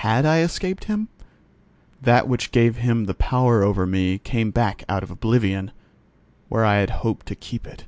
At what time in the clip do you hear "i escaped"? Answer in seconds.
0.24-0.84